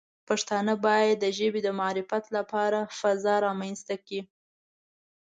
پښتانه 0.27 0.73
باید 0.87 1.15
د 1.19 1.25
ژبې 1.37 1.59
د 1.63 1.69
معرفت 1.79 2.25
لپاره 2.37 2.79
فضا 2.99 3.35
رامنځته 3.47 3.95
کړي. 4.05 4.21